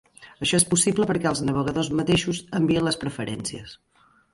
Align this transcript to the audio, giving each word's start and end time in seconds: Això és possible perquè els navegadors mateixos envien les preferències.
Això 0.45 0.55
és 0.61 0.65
possible 0.71 1.07
perquè 1.11 1.29
els 1.33 1.43
navegadors 1.51 1.93
mateixos 2.01 2.43
envien 2.65 2.91
les 2.91 3.03
preferències. 3.05 3.83